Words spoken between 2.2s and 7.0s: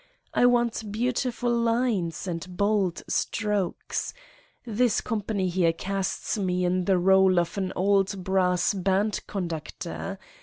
and bold strokes. This company here casts me in the